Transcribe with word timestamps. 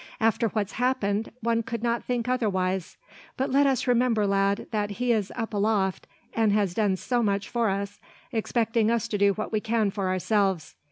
"After 0.19 0.47
what's 0.47 0.71
happened, 0.71 1.31
one 1.41 1.61
could 1.61 1.83
not 1.83 2.03
think 2.03 2.27
otherwise; 2.27 2.97
but 3.37 3.51
let 3.51 3.67
us 3.67 3.85
remember, 3.85 4.25
lad, 4.25 4.65
that 4.71 4.89
He 4.97 5.11
is 5.11 5.31
up 5.35 5.53
aloft, 5.53 6.07
an' 6.33 6.49
has 6.49 6.73
done 6.73 6.95
so 6.95 7.21
much 7.21 7.47
for 7.47 7.69
us, 7.69 7.99
expecting 8.31 8.89
us 8.89 9.07
to 9.09 9.19
do 9.19 9.33
what 9.33 9.51
we 9.51 9.59
can 9.59 9.91
for 9.91 10.07
ourselves. 10.07 10.73